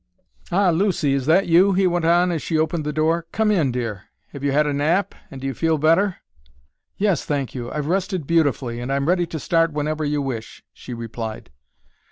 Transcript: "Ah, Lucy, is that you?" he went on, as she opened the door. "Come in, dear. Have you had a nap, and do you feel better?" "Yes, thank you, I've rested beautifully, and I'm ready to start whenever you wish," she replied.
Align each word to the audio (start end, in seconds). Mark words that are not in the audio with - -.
"Ah, 0.51 0.71
Lucy, 0.71 1.13
is 1.13 1.27
that 1.27 1.45
you?" 1.45 1.73
he 1.73 1.85
went 1.85 2.05
on, 2.05 2.31
as 2.31 2.41
she 2.41 2.57
opened 2.57 2.83
the 2.85 2.91
door. 2.91 3.27
"Come 3.31 3.51
in, 3.51 3.71
dear. 3.71 4.05
Have 4.29 4.43
you 4.43 4.51
had 4.51 4.65
a 4.65 4.73
nap, 4.73 5.13
and 5.29 5.39
do 5.41 5.45
you 5.45 5.53
feel 5.53 5.77
better?" 5.77 6.15
"Yes, 6.97 7.23
thank 7.23 7.53
you, 7.53 7.71
I've 7.71 7.85
rested 7.85 8.25
beautifully, 8.25 8.79
and 8.79 8.91
I'm 8.91 9.07
ready 9.07 9.27
to 9.27 9.39
start 9.39 9.71
whenever 9.73 10.03
you 10.03 10.19
wish," 10.19 10.63
she 10.73 10.95
replied. 10.95 11.51